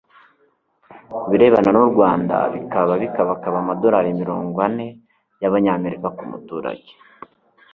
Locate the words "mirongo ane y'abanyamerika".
4.21-6.07